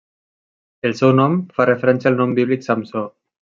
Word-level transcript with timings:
El 0.89 0.95
seu 1.01 1.11
nom 1.19 1.37
fa 1.59 1.69
referència 1.71 2.11
al 2.13 2.19
nom 2.25 2.35
bíblic 2.41 2.67
Samsó. 2.71 3.07